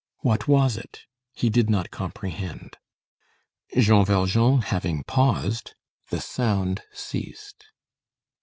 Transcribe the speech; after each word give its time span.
What 0.21 0.47
was 0.47 0.77
it? 0.77 1.01
He 1.31 1.51
did 1.51 1.69
not 1.69 1.91
comprehend. 1.91 2.77
Jean 3.77 4.03
Valjean 4.03 4.63
having 4.63 5.03
paused, 5.03 5.75
the 6.09 6.19
sound 6.19 6.81
ceased. 6.91 7.65